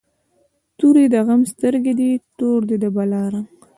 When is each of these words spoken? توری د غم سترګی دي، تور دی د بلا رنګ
توری 0.77 1.05
د 1.13 1.15
غم 1.27 1.41
سترګی 1.53 1.93
دي، 1.99 2.11
تور 2.37 2.59
دی 2.69 2.77
د 2.83 2.85
بلا 2.95 3.23
رنګ 3.33 3.49